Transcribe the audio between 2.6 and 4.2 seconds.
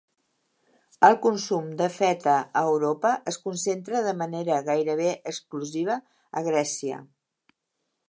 a Europa es concentra de